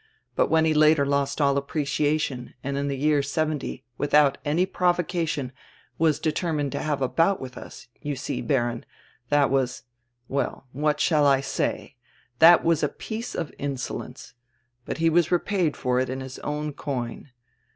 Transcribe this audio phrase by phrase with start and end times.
[0.35, 4.65] But when he later lost all apprecia tion and in die year seventy, without any
[4.65, 5.51] provocation,
[5.99, 8.83] was determined to have a bout widi us, you see, Baron,
[9.29, 9.83] that was—
[10.37, 11.97] well, what shall I say?—
[12.41, 14.33] diat was a piece of insolence.
[14.85, 17.29] But he was repaid for it in his own coin.